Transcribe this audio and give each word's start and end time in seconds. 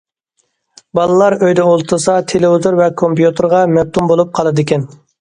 بالىلار 0.99 1.35
ئۆيدە 1.49 1.67
ئولتۇرسا 1.73 2.17
تېلېۋىزور 2.33 2.81
ۋە 2.83 2.91
كومپيۇتېرغا 3.05 3.63
مەپتۇن 3.79 4.15
بولۇپ 4.15 4.37
قالىدىكەن. 4.41 4.95